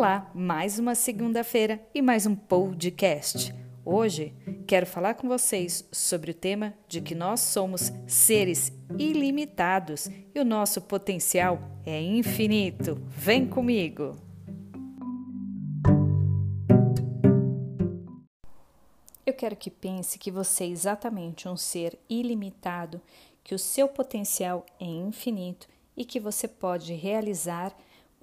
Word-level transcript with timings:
Olá, 0.00 0.30
mais 0.34 0.78
uma 0.78 0.94
segunda-feira 0.94 1.78
e 1.94 2.00
mais 2.00 2.24
um 2.24 2.34
podcast. 2.34 3.54
Hoje 3.84 4.34
quero 4.66 4.86
falar 4.86 5.12
com 5.12 5.28
vocês 5.28 5.86
sobre 5.92 6.30
o 6.30 6.34
tema 6.34 6.72
de 6.88 7.02
que 7.02 7.14
nós 7.14 7.40
somos 7.40 7.92
seres 8.06 8.72
ilimitados 8.98 10.08
e 10.34 10.40
o 10.40 10.44
nosso 10.44 10.80
potencial 10.80 11.60
é 11.84 12.00
infinito. 12.00 12.94
Vem 13.08 13.46
comigo! 13.46 14.16
Eu 19.26 19.34
quero 19.34 19.54
que 19.54 19.70
pense 19.70 20.18
que 20.18 20.30
você 20.30 20.64
é 20.64 20.68
exatamente 20.68 21.46
um 21.46 21.58
ser 21.58 21.98
ilimitado, 22.08 23.02
que 23.44 23.54
o 23.54 23.58
seu 23.58 23.86
potencial 23.86 24.64
é 24.80 24.86
infinito 24.86 25.68
e 25.94 26.06
que 26.06 26.18
você 26.18 26.48
pode 26.48 26.94
realizar 26.94 27.76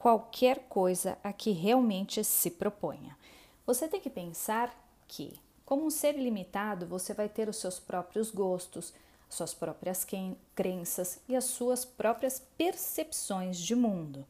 qualquer 0.08 0.60
coisa 0.70 1.18
a 1.22 1.34
que 1.34 1.52
realmente 1.52 2.24
se 2.24 2.50
proponha. 2.50 3.18
Você 3.66 3.90
tem 3.90 4.00
que 4.00 4.10
pensar 4.10 4.74
que, 5.06 5.34
como 5.66 5.86
um 5.86 5.90
ser 5.90 6.18
ilimitado, 6.18 6.88
você 6.88 7.14
vai 7.14 7.28
ter 7.28 7.50
os 7.50 7.58
seus 7.58 7.78
próprios 7.78 8.32
gostos, 8.32 8.94
suas 9.28 9.54
próprias 9.54 10.08
crenças 10.56 11.20
e 11.28 11.36
as 11.36 11.44
suas 11.44 11.84
próprias 11.84 12.42
percepções 12.58 13.58
de 13.58 13.76
mundo. 13.76 14.26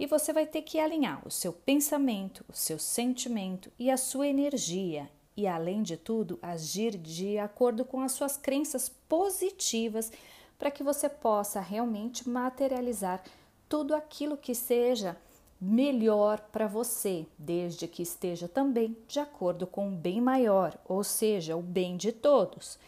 E 0.00 0.04
você 0.04 0.32
vai 0.32 0.46
ter 0.46 0.62
que 0.62 0.80
alinhar 0.80 1.24
o 1.24 1.30
seu 1.30 1.52
pensamento, 1.52 2.44
o 2.48 2.52
seu 2.52 2.80
sentimento 2.80 3.70
e 3.78 3.92
a 3.92 3.96
sua 3.96 4.26
energia, 4.26 5.08
e 5.36 5.46
além 5.46 5.84
de 5.84 5.96
tudo, 5.96 6.40
agir 6.42 6.98
de 6.98 7.38
acordo 7.38 7.84
com 7.84 8.00
as 8.00 8.10
suas 8.10 8.36
crenças 8.36 8.88
positivas 8.88 10.10
para 10.58 10.72
que 10.72 10.82
você 10.82 11.08
possa 11.08 11.60
realmente 11.60 12.28
materializar 12.28 13.22
tudo 13.74 13.92
aquilo 13.92 14.36
que 14.36 14.54
seja 14.54 15.16
melhor 15.60 16.38
para 16.52 16.68
você, 16.68 17.26
desde 17.36 17.88
que 17.88 18.04
esteja 18.04 18.46
também 18.46 18.96
de 19.08 19.18
acordo 19.18 19.66
com 19.66 19.88
o 19.88 19.96
bem 19.96 20.20
maior, 20.20 20.78
ou 20.84 21.02
seja, 21.02 21.56
o 21.56 21.60
bem 21.60 21.96
de 21.96 22.12
todos. 22.12 22.78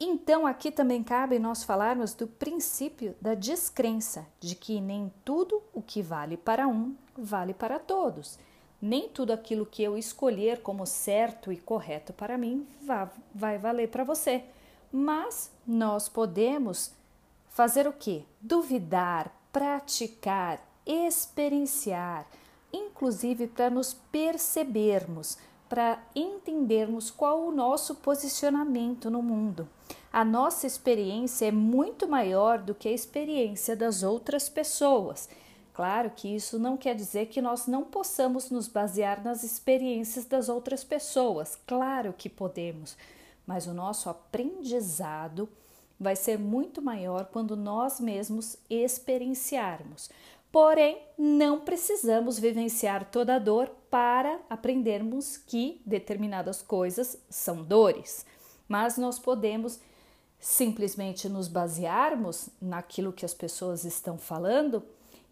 Então, 0.00 0.48
aqui 0.48 0.72
também 0.72 1.00
cabe 1.04 1.38
nós 1.38 1.62
falarmos 1.62 2.12
do 2.12 2.26
princípio 2.26 3.14
da 3.20 3.34
descrença, 3.34 4.26
de 4.40 4.56
que 4.56 4.80
nem 4.80 5.12
tudo 5.24 5.62
o 5.72 5.80
que 5.80 6.02
vale 6.02 6.36
para 6.36 6.66
um 6.66 6.96
vale 7.16 7.54
para 7.54 7.78
todos. 7.78 8.40
Nem 8.80 9.08
tudo 9.08 9.32
aquilo 9.32 9.64
que 9.64 9.80
eu 9.80 9.96
escolher 9.96 10.60
como 10.60 10.84
certo 10.84 11.52
e 11.52 11.56
correto 11.56 12.12
para 12.12 12.36
mim 12.36 12.66
vai, 13.32 13.58
valer 13.58 13.88
para 13.90 14.02
você. 14.02 14.42
Mas 14.90 15.52
nós 15.64 16.08
podemos 16.08 16.92
fazer 17.48 17.86
o 17.86 17.92
que? 17.92 18.26
Duvidar, 18.40 19.32
praticar, 19.52 20.66
experienciar, 20.86 22.26
inclusive 22.72 23.46
para 23.46 23.68
nos 23.68 23.92
percebermos, 23.92 25.36
para 25.68 26.02
entendermos 26.14 27.10
qual 27.10 27.46
o 27.46 27.52
nosso 27.52 27.96
posicionamento 27.96 29.10
no 29.10 29.22
mundo. 29.22 29.68
A 30.12 30.24
nossa 30.24 30.66
experiência 30.66 31.46
é 31.46 31.52
muito 31.52 32.08
maior 32.08 32.58
do 32.58 32.74
que 32.74 32.88
a 32.88 32.92
experiência 32.92 33.76
das 33.76 34.02
outras 34.02 34.48
pessoas. 34.48 35.28
Claro 35.72 36.10
que 36.10 36.28
isso 36.28 36.58
não 36.58 36.76
quer 36.76 36.94
dizer 36.94 37.26
que 37.26 37.40
nós 37.40 37.66
não 37.66 37.84
possamos 37.84 38.50
nos 38.50 38.68
basear 38.68 39.24
nas 39.24 39.42
experiências 39.42 40.26
das 40.26 40.50
outras 40.50 40.84
pessoas. 40.84 41.58
Claro 41.66 42.12
que 42.12 42.28
podemos, 42.28 42.96
mas 43.46 43.66
o 43.66 43.72
nosso 43.72 44.10
aprendizado 44.10 45.48
vai 46.02 46.16
ser 46.16 46.38
muito 46.38 46.82
maior 46.82 47.26
quando 47.26 47.56
nós 47.56 48.00
mesmos 48.00 48.56
experienciarmos. 48.68 50.10
Porém, 50.50 51.00
não 51.16 51.60
precisamos 51.60 52.38
vivenciar 52.38 53.10
toda 53.10 53.36
a 53.36 53.38
dor 53.38 53.70
para 53.90 54.38
aprendermos 54.50 55.38
que 55.38 55.80
determinadas 55.86 56.60
coisas 56.60 57.16
são 57.30 57.62
dores, 57.62 58.26
mas 58.68 58.98
nós 58.98 59.18
podemos 59.18 59.80
simplesmente 60.38 61.28
nos 61.28 61.48
basearmos 61.48 62.50
naquilo 62.60 63.12
que 63.12 63.24
as 63.24 63.32
pessoas 63.32 63.84
estão 63.84 64.18
falando 64.18 64.82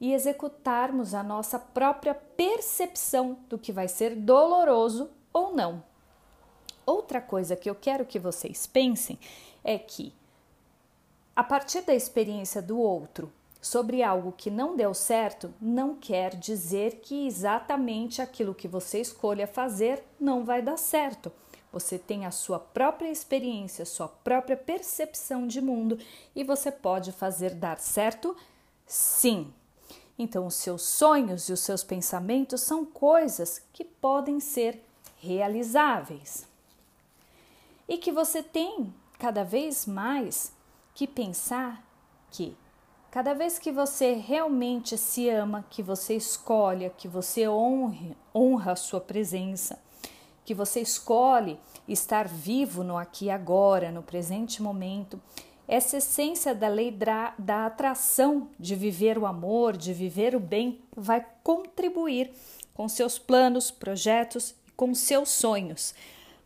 e 0.00 0.14
executarmos 0.14 1.12
a 1.12 1.22
nossa 1.22 1.58
própria 1.58 2.14
percepção 2.14 3.38
do 3.48 3.58
que 3.58 3.72
vai 3.72 3.88
ser 3.88 4.14
doloroso 4.14 5.10
ou 5.32 5.54
não. 5.54 5.82
Outra 6.86 7.20
coisa 7.20 7.54
que 7.54 7.68
eu 7.68 7.74
quero 7.74 8.06
que 8.06 8.18
vocês 8.18 8.66
pensem 8.66 9.18
é 9.62 9.78
que 9.78 10.14
a 11.34 11.44
partir 11.44 11.82
da 11.82 11.94
experiência 11.94 12.60
do 12.60 12.78
outro 12.78 13.32
sobre 13.60 14.02
algo 14.02 14.32
que 14.32 14.50
não 14.50 14.76
deu 14.76 14.94
certo, 14.94 15.52
não 15.60 15.94
quer 15.94 16.34
dizer 16.34 17.00
que 17.02 17.26
exatamente 17.26 18.22
aquilo 18.22 18.54
que 18.54 18.66
você 18.66 19.00
escolha 19.00 19.46
fazer 19.46 20.02
não 20.18 20.44
vai 20.44 20.62
dar 20.62 20.78
certo. 20.78 21.30
Você 21.72 21.98
tem 21.98 22.26
a 22.26 22.30
sua 22.30 22.58
própria 22.58 23.10
experiência, 23.10 23.84
sua 23.84 24.08
própria 24.08 24.56
percepção 24.56 25.46
de 25.46 25.60
mundo 25.60 25.98
e 26.34 26.42
você 26.42 26.72
pode 26.72 27.12
fazer 27.12 27.54
dar 27.54 27.78
certo 27.78 28.36
sim. 28.86 29.52
Então, 30.18 30.46
os 30.46 30.54
seus 30.54 30.82
sonhos 30.82 31.48
e 31.48 31.52
os 31.52 31.60
seus 31.60 31.84
pensamentos 31.84 32.60
são 32.60 32.84
coisas 32.84 33.62
que 33.72 33.84
podem 33.84 34.40
ser 34.40 34.82
realizáveis. 35.18 36.46
E 37.88 37.96
que 37.96 38.12
você 38.12 38.42
tem 38.42 38.92
cada 39.18 39.44
vez 39.44 39.86
mais 39.86 40.52
que 40.94 41.06
pensar 41.06 41.84
que 42.30 42.56
cada 43.10 43.34
vez 43.34 43.58
que 43.58 43.72
você 43.72 44.12
realmente 44.12 44.96
se 44.96 45.28
ama, 45.28 45.64
que 45.68 45.82
você 45.82 46.14
escolhe, 46.14 46.90
que 46.96 47.08
você 47.08 47.48
honre, 47.48 48.16
honra 48.34 48.72
a 48.72 48.76
sua 48.76 49.00
presença, 49.00 49.82
que 50.44 50.54
você 50.54 50.80
escolhe 50.80 51.58
estar 51.88 52.28
vivo 52.28 52.84
no 52.84 52.96
aqui 52.96 53.26
e 53.26 53.30
agora, 53.30 53.90
no 53.90 54.02
presente 54.02 54.62
momento, 54.62 55.20
essa 55.66 55.98
essência 55.98 56.52
da 56.52 56.66
lei 56.66 56.90
da, 56.90 57.32
da 57.38 57.66
atração 57.66 58.48
de 58.58 58.74
viver 58.74 59.16
o 59.16 59.26
amor, 59.26 59.76
de 59.76 59.92
viver 59.92 60.34
o 60.34 60.40
bem, 60.40 60.80
vai 60.96 61.24
contribuir 61.44 62.32
com 62.74 62.88
seus 62.88 63.18
planos, 63.18 63.70
projetos 63.70 64.54
e 64.66 64.72
com 64.72 64.94
seus 64.94 65.28
sonhos. 65.30 65.94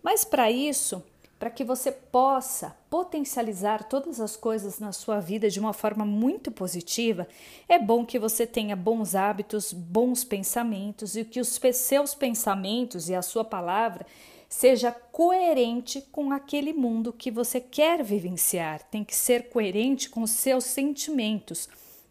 Mas 0.03 0.27
para 0.27 0.51
isso, 0.51 1.03
para 1.39 1.51
que 1.51 1.65
você 1.65 1.91
possa 1.93 2.77
potencializar 2.89 3.85
todas 3.85 4.21
as 4.21 4.37
coisas 4.37 4.79
na 4.79 4.93
sua 4.93 5.21
vida 5.21 5.51
de 5.51 5.61
uma 5.61 5.73
forma 5.73 6.05
muito 6.05 6.51
positiva, 6.51 7.27
é 7.69 7.79
bom 7.79 8.05
que 8.05 8.19
você 8.19 8.47
tenha 8.47 8.77
bons 8.77 9.15
hábitos, 9.15 9.73
bons 9.73 10.25
pensamentos 10.25 11.17
e 11.17 11.25
que 11.25 11.41
os 11.41 11.61
seus 11.75 12.15
pensamentos 12.15 13.09
e 13.09 13.15
a 13.15 13.23
sua 13.23 13.45
palavra 13.45 14.07
seja 14.49 14.93
coerente 14.93 16.01
com 16.13 16.31
aquele 16.31 16.73
mundo 16.73 17.13
que 17.13 17.31
você 17.31 17.61
quer 17.61 18.03
vivenciar. 18.05 18.83
Tem 18.85 19.03
que 19.03 19.15
ser 19.15 19.49
coerente 19.49 20.09
com 20.09 20.23
os 20.23 20.31
seus 20.31 20.65
sentimentos. 20.65 21.69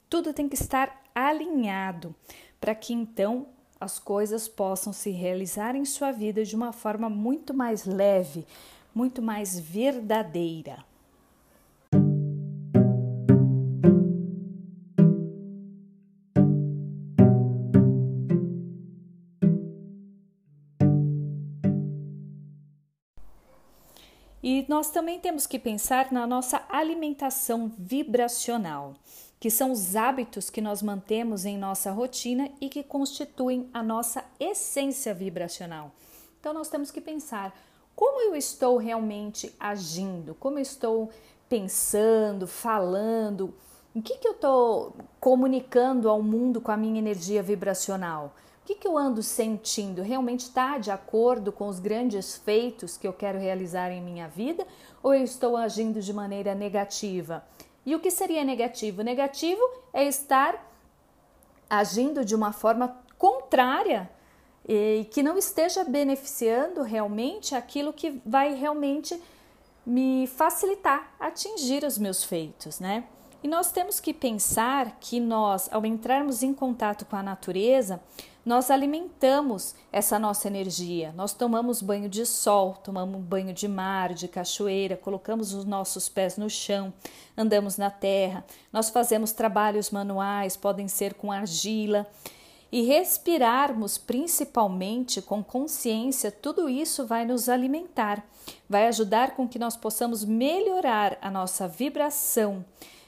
Tudo 0.10 0.34
tem 0.34 0.50
que 0.50 0.56
estar 0.56 1.02
alinhado 1.16 2.14
para 2.60 2.76
que 2.76 2.94
então 2.94 3.48
as 3.80 4.00
coisas 4.00 4.48
possam 4.48 4.94
se 4.94 5.10
realizar 5.12 5.76
em 5.76 5.86
sua 5.86 6.12
vida 6.12 6.44
de 6.44 6.56
uma 6.56 6.72
forma 6.72 7.10
muito 7.10 7.54
mais 7.54 7.86
leve, 7.86 8.46
muito 8.94 9.22
mais 9.22 9.60
verdadeira. 9.60 10.84
E 24.44 24.66
nós 24.68 24.90
também 24.90 25.22
temos 25.22 25.48
que 25.48 25.58
pensar 25.58 26.12
na 26.12 26.28
nossa 26.28 26.62
alimentação 26.68 27.72
vibracional, 27.80 28.94
que 29.40 29.50
são 29.50 29.72
os 29.72 29.96
hábitos 29.96 30.50
que 30.50 30.60
nós 30.60 30.82
mantemos 30.82 31.46
em 31.46 31.58
nossa 31.58 31.92
rotina 31.92 32.52
e 32.60 32.68
que 32.68 32.84
constituem 32.84 33.70
a 33.74 33.82
nossa 33.82 34.24
essência 34.38 35.14
vibracional. 35.14 35.94
Então 36.42 36.54
nós 36.54 36.68
temos 36.68 36.92
que 36.92 37.00
pensar 37.00 37.58
como 37.96 38.22
eu 38.22 38.36
estou 38.36 38.78
realmente 38.78 39.54
agindo, 39.60 40.36
como 40.36 40.58
eu 40.58 40.62
estou 40.62 41.10
pensando, 41.48 42.48
falando, 42.48 43.54
o 43.96 44.02
que, 44.02 44.18
que 44.18 44.28
eu 44.28 44.32
estou 44.32 44.96
comunicando 45.20 46.10
ao 46.10 46.22
mundo 46.22 46.60
com 46.60 46.72
a 46.72 46.78
minha 46.78 46.98
energia 46.98 47.44
vibracional? 47.44 48.34
O 48.64 48.66
que, 48.66 48.76
que 48.76 48.88
eu 48.88 48.98
ando 48.98 49.22
sentindo? 49.22 50.02
Realmente 50.02 50.42
está 50.42 50.78
de 50.78 50.90
acordo 50.90 51.52
com 51.52 51.68
os 51.68 51.80
grandes 51.80 52.36
feitos 52.38 52.98
que 52.98 53.08
eu 53.08 53.14
quero 53.14 53.38
realizar 53.38 53.92
em 53.92 54.02
minha 54.02 54.28
vida 54.28 54.66
ou 55.04 55.14
eu 55.14 55.24
estou 55.24 55.56
agindo 55.56 56.02
de 56.02 56.12
maneira 56.12 56.56
negativa? 56.56 57.46
E 57.86 57.94
o 57.94 58.00
que 58.00 58.10
seria 58.10 58.44
negativo? 58.44 59.04
Negativo 59.04 59.62
é 59.94 60.06
estar 60.06 60.74
agindo 61.70 62.26
de 62.26 62.34
uma 62.34 62.52
forma 62.52 62.98
contrária 63.18 64.10
e 64.68 65.08
que 65.12 65.22
não 65.22 65.38
esteja 65.38 65.84
beneficiando 65.84 66.82
realmente 66.82 67.56
aquilo 67.56 67.92
que 67.92 68.22
vai 68.26 68.54
realmente 68.54 69.20
me 69.86 70.28
facilitar 70.28 71.14
atingir 71.20 71.84
os 71.84 71.98
meus 71.98 72.24
feitos, 72.24 72.80
né? 72.80 73.04
E 73.44 73.48
nós 73.48 73.74
temos 73.74 74.00
que 74.00 74.14
pensar 74.14 74.98
que 75.02 75.20
nós, 75.20 75.68
ao 75.70 75.86
entrarmos 75.86 76.44
em 76.44 76.54
contato 76.54 77.06
com 77.06 77.18
a 77.18 77.22
natureza, 77.22 78.00
nós 78.46 78.72
alimentamos 78.72 79.76
essa 79.92 80.18
nossa 80.18 80.48
energia. 80.48 81.14
Nós 81.16 81.34
tomamos 81.34 81.82
banho 81.82 82.08
de 82.08 82.26
sol, 82.26 82.74
tomamos 82.76 83.22
banho 83.22 83.54
de 83.54 83.68
mar, 83.68 84.14
de 84.14 84.30
cachoeira, 84.30 84.96
colocamos 84.96 85.54
os 85.54 85.66
nossos 85.66 86.08
pés 86.08 86.38
no 86.38 86.50
chão, 86.50 86.94
andamos 87.38 87.78
na 87.78 87.90
terra, 87.90 88.46
nós 88.72 88.90
fazemos 88.90 89.34
trabalhos 89.34 89.92
manuais, 89.92 90.56
podem 90.56 90.88
ser 90.88 91.14
com 91.14 91.30
argila. 91.30 92.08
E 92.74 92.82
respirarmos 92.82 94.00
principalmente 94.00 95.22
com 95.22 95.44
consciência, 95.44 96.32
tudo 96.32 96.68
isso 96.68 97.06
vai 97.06 97.24
nos 97.24 97.48
alimentar, 97.48 98.26
vai 98.68 98.88
ajudar 98.88 99.36
com 99.36 99.48
que 99.48 99.60
nós 99.60 99.78
possamos 99.78 100.26
melhorar 100.26 101.16
a 101.22 101.30
nossa 101.30 101.68
vibração, 101.68 102.66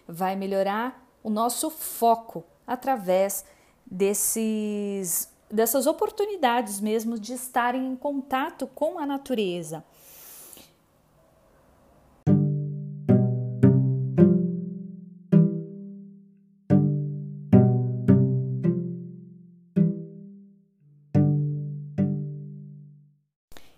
vai 0.07 0.35
melhorar 0.35 1.03
o 1.23 1.31
nosso 1.31 1.71
foco 1.71 2.43
através 2.67 3.43
desses 3.83 5.33
dessas 5.49 5.87
oportunidades 5.87 6.79
mesmo 6.79 7.17
de 7.17 7.33
estarem 7.33 7.87
em 7.87 7.95
contato 7.95 8.67
com 8.67 8.99
a 8.99 9.05
natureza. 9.07 9.83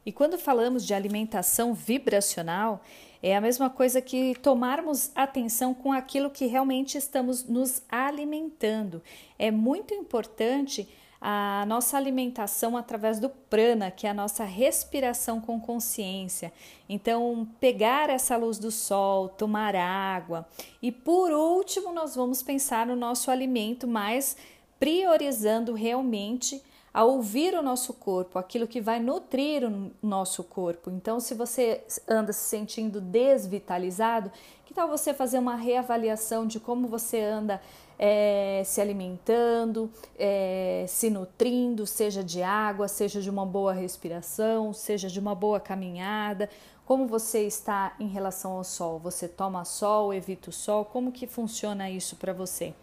E 0.07 0.11
quando 0.13 0.37
falamos 0.37 0.85
de 0.85 0.93
alimentação 0.93 1.73
vibracional, 1.73 2.81
é 3.21 3.35
a 3.35 3.41
mesma 3.41 3.69
coisa 3.69 4.01
que 4.01 4.35
tomarmos 4.35 5.11
atenção 5.13 5.73
com 5.73 5.91
aquilo 5.91 6.29
que 6.29 6.45
realmente 6.45 6.97
estamos 6.97 7.43
nos 7.43 7.81
alimentando. 7.89 9.03
É 9.37 9.51
muito 9.51 9.93
importante 9.93 10.87
a 11.19 11.65
nossa 11.67 11.97
alimentação 11.97 12.77
através 12.77 13.19
do 13.19 13.27
prana, 13.27 13.91
que 13.91 14.07
é 14.07 14.11
a 14.11 14.13
nossa 14.13 14.45
respiração 14.45 15.41
com 15.41 15.59
consciência. 15.59 16.53
Então, 16.87 17.45
pegar 17.59 18.09
essa 18.09 18.37
luz 18.37 18.57
do 18.57 18.71
sol, 18.71 19.27
tomar 19.27 19.75
água. 19.75 20.47
E 20.81 20.89
por 20.89 21.33
último, 21.33 21.91
nós 21.91 22.15
vamos 22.15 22.41
pensar 22.41 22.87
no 22.87 22.95
nosso 22.95 23.29
alimento, 23.29 23.85
mas 23.85 24.37
priorizando 24.79 25.73
realmente 25.73 26.63
a 26.93 27.03
ouvir 27.03 27.53
o 27.53 27.61
nosso 27.61 27.93
corpo, 27.93 28.39
aquilo 28.39 28.67
que 28.67 28.81
vai 28.81 28.99
nutrir 28.99 29.63
o 29.63 29.91
nosso 30.01 30.43
corpo. 30.43 30.89
Então, 30.89 31.19
se 31.19 31.33
você 31.33 31.83
anda 32.07 32.33
se 32.33 32.49
sentindo 32.49 32.99
desvitalizado, 32.99 34.31
que 34.65 34.73
tal 34.73 34.87
você 34.87 35.13
fazer 35.13 35.39
uma 35.39 35.55
reavaliação 35.55 36.45
de 36.45 36.59
como 36.59 36.87
você 36.87 37.21
anda 37.21 37.61
é, 37.99 38.61
se 38.65 38.79
alimentando, 38.79 39.91
é, 40.17 40.85
se 40.87 41.09
nutrindo, 41.09 41.85
seja 41.85 42.23
de 42.23 42.41
água, 42.41 42.87
seja 42.87 43.21
de 43.21 43.29
uma 43.29 43.45
boa 43.45 43.73
respiração, 43.73 44.73
seja 44.73 45.07
de 45.07 45.19
uma 45.19 45.33
boa 45.33 45.59
caminhada. 45.59 46.49
Como 46.85 47.05
você 47.05 47.45
está 47.45 47.95
em 47.99 48.07
relação 48.07 48.53
ao 48.53 48.63
sol? 48.63 48.99
Você 48.99 49.27
toma 49.27 49.65
sol, 49.65 50.13
evita 50.13 50.49
o 50.49 50.53
sol? 50.53 50.85
Como 50.85 51.11
que 51.11 51.27
funciona 51.27 51.89
isso 51.89 52.15
para 52.15 52.31
você? 52.31 52.73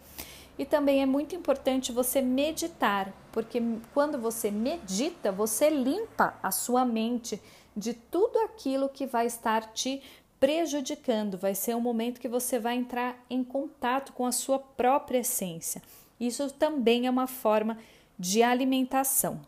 E 0.57 0.65
também 0.65 1.01
é 1.01 1.05
muito 1.05 1.35
importante 1.35 1.91
você 1.91 2.21
meditar, 2.21 3.13
porque 3.31 3.61
quando 3.93 4.17
você 4.17 4.49
medita, 4.49 5.31
você 5.31 5.69
limpa 5.69 6.35
a 6.41 6.51
sua 6.51 6.85
mente 6.85 7.41
de 7.75 7.93
tudo 7.93 8.39
aquilo 8.39 8.87
que 8.87 9.05
vai 9.05 9.25
estar 9.25 9.73
te 9.73 10.01
prejudicando. 10.39 11.37
Vai 11.37 11.55
ser 11.55 11.75
um 11.75 11.81
momento 11.81 12.21
que 12.21 12.27
você 12.27 12.57
vai 12.57 12.75
entrar 12.75 13.17
em 13.29 13.43
contato 13.43 14.13
com 14.13 14.25
a 14.25 14.31
sua 14.31 14.59
própria 14.59 15.19
essência. 15.19 15.81
Isso 16.19 16.49
também 16.51 17.07
é 17.07 17.09
uma 17.09 17.27
forma 17.27 17.77
de 18.17 18.41
alimentação. 18.41 19.41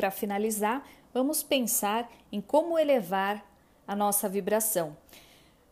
Para 0.00 0.10
finalizar, 0.10 0.82
vamos 1.12 1.42
pensar 1.42 2.10
em 2.32 2.40
como 2.40 2.78
elevar 2.78 3.44
a 3.86 3.94
nossa 3.94 4.30
vibração. 4.30 4.96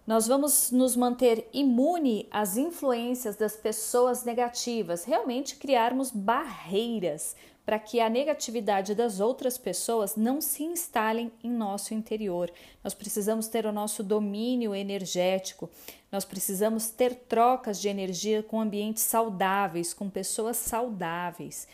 Nós 0.06 0.26
vamos 0.26 0.70
nos 0.70 0.94
manter 0.94 1.48
imune 1.50 2.28
às 2.30 2.58
influências 2.58 3.36
das 3.36 3.56
pessoas 3.56 4.24
negativas, 4.24 5.04
realmente 5.04 5.56
criarmos 5.56 6.10
barreiras 6.10 7.34
para 7.64 7.78
que 7.78 8.00
a 8.00 8.10
negatividade 8.10 8.94
das 8.94 9.18
outras 9.18 9.56
pessoas 9.56 10.14
não 10.14 10.42
se 10.42 10.62
instalem 10.62 11.32
em 11.42 11.50
nosso 11.50 11.94
interior. 11.94 12.52
Nós 12.84 12.92
precisamos 12.92 13.48
ter 13.48 13.64
o 13.64 13.72
nosso 13.72 14.02
domínio 14.02 14.74
energético, 14.74 15.70
nós 16.12 16.26
precisamos 16.26 16.90
ter 16.90 17.14
trocas 17.14 17.80
de 17.80 17.88
energia 17.88 18.42
com 18.42 18.60
ambientes 18.60 19.04
saudáveis, 19.04 19.94
com 19.94 20.10
pessoas 20.10 20.58
saudáveis 20.58 21.66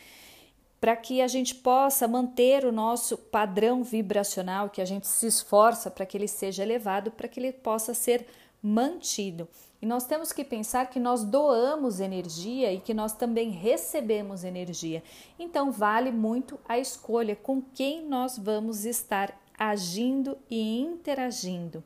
para 0.85 0.95
que 0.95 1.19
a 1.19 1.27
gente 1.27 1.55
possa 1.55 2.07
manter 2.07 2.63
o 2.63 2.71
nosso 2.71 3.17
padrão 3.17 3.83
vibracional, 3.83 4.69
que 4.69 4.79
a 4.79 4.85
gente 4.85 5.07
se 5.07 5.25
esforça 5.25 5.89
para 5.89 6.05
que 6.05 6.15
ele 6.15 6.27
seja 6.27 6.61
elevado, 6.61 7.09
para 7.09 7.27
que 7.27 7.39
ele 7.39 7.51
possa 7.51 7.95
ser 7.95 8.27
mantido. 8.61 9.47
E 9.81 9.85
nós 9.87 10.05
temos 10.05 10.31
que 10.31 10.43
pensar 10.43 10.91
que 10.91 10.99
nós 10.99 11.23
doamos 11.23 11.99
energia 11.99 12.71
e 12.71 12.79
que 12.79 12.93
nós 12.93 13.13
também 13.13 13.49
recebemos 13.49 14.43
energia. 14.43 15.01
Então, 15.39 15.71
vale 15.71 16.11
muito 16.11 16.59
a 16.69 16.77
escolha 16.77 17.35
com 17.35 17.63
quem 17.63 18.05
nós 18.05 18.37
vamos 18.37 18.85
estar 18.85 19.35
agindo 19.57 20.37
e 20.51 20.81
interagindo 20.81 21.83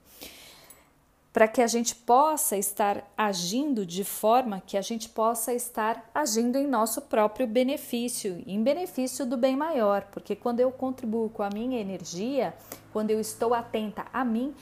para 1.40 1.48
que 1.48 1.62
a 1.62 1.68
gente 1.68 1.96
possa 1.96 2.58
estar 2.58 3.10
agindo 3.18 3.86
de 3.86 4.04
forma 4.04 4.62
que 4.68 4.76
a 4.76 4.82
gente 4.82 5.08
possa 5.08 5.54
estar 5.54 6.12
agindo 6.14 6.58
em 6.58 6.68
nosso 6.68 7.04
próprio 7.04 7.48
benefício, 7.48 8.44
em 8.46 8.62
benefício 8.62 9.26
do 9.26 9.38
bem 9.38 9.56
maior, 9.56 10.02
porque 10.12 10.36
quando 10.36 10.60
eu 10.60 10.70
contribuo 10.70 11.30
com 11.30 11.42
a 11.42 11.48
minha 11.50 11.80
energia, 11.80 12.54
quando 12.92 13.12
eu 13.12 13.22
estou 13.22 13.54
atenta 13.54 14.06
a 14.12 14.26
mim, 14.26 14.54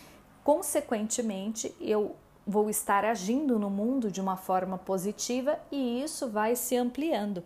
consequentemente 0.44 1.74
eu 1.82 2.16
vou 2.46 2.70
estar 2.70 3.04
agindo 3.06 3.58
no 3.58 3.72
mundo 3.72 4.12
de 4.12 4.22
uma 4.22 4.38
forma 4.38 4.78
positiva 4.78 5.58
e 5.72 6.04
isso 6.04 6.30
vai 6.30 6.56
se 6.56 6.78
ampliando. 6.78 7.44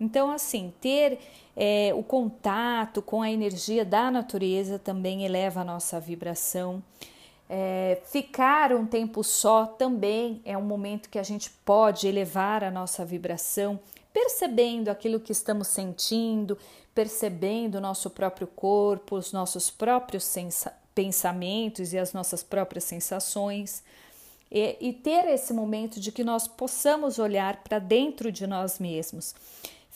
Então, 0.00 0.32
assim, 0.32 0.74
ter 0.80 1.20
é, 1.54 1.92
o 1.94 2.02
contato 2.02 3.02
com 3.02 3.22
a 3.22 3.30
energia 3.30 3.84
da 3.84 4.10
natureza 4.10 4.80
também 4.80 5.24
eleva 5.24 5.60
a 5.60 5.64
nossa 5.64 6.00
vibração. 6.00 6.82
É, 7.50 8.00
ficar 8.04 8.72
um 8.72 8.84
tempo 8.84 9.24
só 9.24 9.64
também 9.64 10.42
é 10.44 10.56
um 10.56 10.62
momento 10.62 11.08
que 11.08 11.18
a 11.18 11.22
gente 11.22 11.50
pode 11.64 12.06
elevar 12.06 12.62
a 12.62 12.70
nossa 12.70 13.04
vibração, 13.04 13.80
percebendo 14.12 14.90
aquilo 14.90 15.18
que 15.18 15.32
estamos 15.32 15.68
sentindo, 15.68 16.58
percebendo 16.94 17.76
o 17.76 17.80
nosso 17.80 18.10
próprio 18.10 18.46
corpo, 18.46 19.16
os 19.16 19.32
nossos 19.32 19.70
próprios 19.70 20.34
pensamentos 20.94 21.92
e 21.92 21.98
as 21.98 22.12
nossas 22.12 22.42
próprias 22.42 22.84
sensações. 22.84 23.82
E, 24.50 24.76
e 24.80 24.92
ter 24.92 25.26
esse 25.28 25.52
momento 25.52 26.00
de 26.00 26.10
que 26.10 26.24
nós 26.24 26.48
possamos 26.48 27.18
olhar 27.18 27.62
para 27.62 27.78
dentro 27.78 28.32
de 28.32 28.46
nós 28.46 28.78
mesmos. 28.78 29.34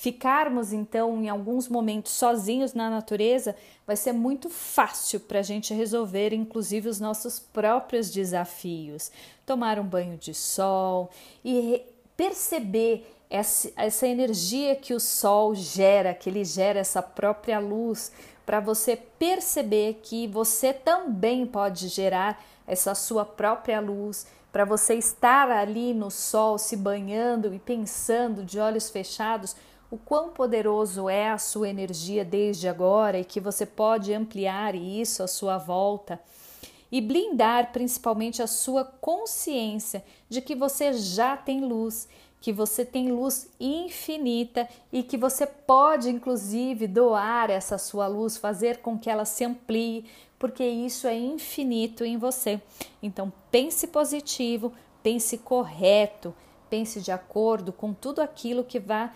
Ficarmos 0.03 0.73
então 0.73 1.23
em 1.23 1.29
alguns 1.29 1.69
momentos 1.69 2.11
sozinhos 2.11 2.75
na 2.75 2.91
natureza 2.91 3.55
vai 3.87 3.95
ser 3.95 4.11
muito 4.11 4.51
fácil 4.51 5.21
para 5.21 5.39
a 5.39 5.43
gente 5.43 5.73
resolver, 5.73 6.33
inclusive, 6.33 6.89
os 6.89 6.99
nossos 6.99 7.39
próprios 7.39 8.11
desafios. 8.11 9.13
Tomar 9.47 9.79
um 9.79 9.85
banho 9.85 10.19
de 10.19 10.35
sol 10.35 11.09
e 11.45 11.83
perceber 12.17 13.15
essa, 13.31 13.71
essa 13.77 14.05
energia 14.05 14.75
que 14.75 14.93
o 14.93 14.99
sol 14.99 15.55
gera, 15.55 16.13
que 16.13 16.29
ele 16.29 16.45
gera 16.45 16.81
essa 16.81 17.01
própria 17.01 17.61
luz, 17.61 18.11
para 18.45 18.59
você 18.59 18.97
perceber 18.97 20.01
que 20.03 20.27
você 20.27 20.73
também 20.73 21.47
pode 21.47 21.87
gerar 21.87 22.45
essa 22.67 22.93
sua 22.97 23.25
própria 23.25 23.79
luz, 23.79 24.27
para 24.51 24.65
você 24.65 24.95
estar 24.95 25.49
ali 25.49 25.95
no 25.95 26.11
sol 26.11 26.59
se 26.59 26.77
banhando 26.77 27.55
e 27.55 27.61
pensando 27.61 28.45
de 28.45 28.59
olhos 28.59 28.91
fechados 28.91 29.55
o 29.93 29.99
quão 29.99 30.31
poderoso 30.31 31.07
é 31.07 31.29
a 31.29 31.37
sua 31.37 31.69
energia 31.69 32.25
desde 32.25 32.67
agora 32.67 33.19
e 33.19 33.27
que 33.27 33.39
você 33.39 33.67
pode 33.67 34.15
ampliar 34.15 34.75
isso 34.75 35.23
à 35.23 35.29
sua 35.29 35.59
volta 35.59 36.19
e 36.91 36.99
blindar 36.99 37.73
principalmente 37.75 38.41
a 38.41 38.47
sua 38.47 38.87
consciência 38.87 40.03
de 40.31 40.41
que 40.41 40.55
você 40.55 40.95
já 40.95 41.37
tem 41.37 41.61
luz, 41.61 42.09
que 42.41 42.55
você 42.55 42.87
tem 42.87 43.13
luz 43.13 43.51
infinita 43.61 44.67
e 44.91 45.03
que 45.03 45.19
você 45.19 45.47
pode 45.47 46.09
inclusive 46.09 46.87
doar 46.87 47.51
essa 47.51 47.77
sua 47.77 48.07
luz, 48.07 48.39
fazer 48.39 48.79
com 48.79 48.99
que 48.99 49.11
ela 49.11 49.27
se 49.27 49.45
amplie, 49.45 50.07
porque 50.39 50.65
isso 50.65 51.07
é 51.07 51.15
infinito 51.15 52.03
em 52.03 52.17
você. 52.17 52.59
Então 53.03 53.31
pense 53.51 53.87
positivo, 53.89 54.73
pense 55.03 55.37
correto, 55.37 56.35
pense 56.71 56.99
de 56.99 57.13
acordo 57.13 57.75
com 57.75 57.93
tudo 57.93 58.23
aquilo 58.23 58.65
que 58.65 58.81
vai 58.81 59.11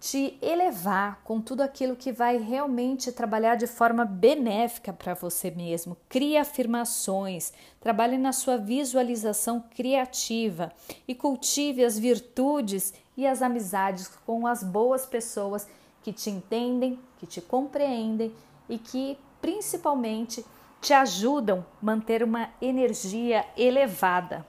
te 0.00 0.38
elevar 0.40 1.20
com 1.22 1.42
tudo 1.42 1.60
aquilo 1.60 1.94
que 1.94 2.10
vai 2.10 2.38
realmente 2.38 3.12
trabalhar 3.12 3.56
de 3.56 3.66
forma 3.66 4.06
benéfica 4.06 4.94
para 4.94 5.12
você 5.12 5.50
mesmo. 5.50 5.94
Crie 6.08 6.38
afirmações, 6.38 7.52
trabalhe 7.78 8.16
na 8.16 8.32
sua 8.32 8.56
visualização 8.56 9.62
criativa 9.76 10.72
e 11.06 11.14
cultive 11.14 11.84
as 11.84 11.98
virtudes 11.98 12.94
e 13.14 13.26
as 13.26 13.42
amizades 13.42 14.08
com 14.24 14.46
as 14.46 14.62
boas 14.62 15.04
pessoas 15.04 15.68
que 16.02 16.14
te 16.14 16.30
entendem, 16.30 16.98
que 17.18 17.26
te 17.26 17.42
compreendem 17.42 18.34
e 18.70 18.78
que 18.78 19.18
principalmente 19.42 20.42
te 20.80 20.94
ajudam 20.94 21.58
a 21.58 21.84
manter 21.84 22.22
uma 22.22 22.48
energia 22.62 23.44
elevada. 23.54 24.46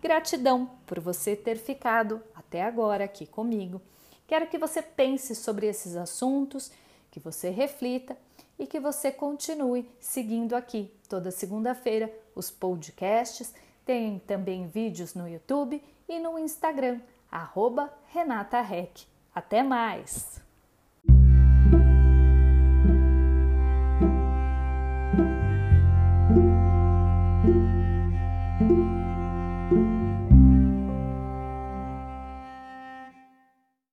Gratidão 0.00 0.70
por 0.86 1.00
você 1.00 1.34
ter 1.34 1.56
ficado 1.56 2.22
até 2.36 2.62
agora 2.62 3.02
aqui 3.02 3.26
comigo. 3.26 3.82
Quero 4.32 4.46
que 4.46 4.56
você 4.56 4.80
pense 4.80 5.34
sobre 5.34 5.66
esses 5.66 5.94
assuntos, 5.94 6.72
que 7.10 7.20
você 7.20 7.50
reflita 7.50 8.16
e 8.58 8.66
que 8.66 8.80
você 8.80 9.12
continue 9.12 9.86
seguindo 10.00 10.56
aqui 10.56 10.90
toda 11.06 11.30
segunda-feira 11.30 12.10
os 12.34 12.50
podcasts. 12.50 13.52
Tem 13.84 14.18
também 14.20 14.66
vídeos 14.68 15.12
no 15.12 15.28
YouTube 15.28 15.84
e 16.08 16.18
no 16.18 16.38
Instagram, 16.38 16.98
arroba 17.30 17.92
Renata 18.06 18.62
Rec. 18.62 19.02
Até 19.34 19.62
mais! 19.62 20.40